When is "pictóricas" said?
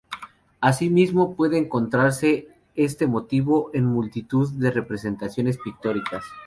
5.59-6.23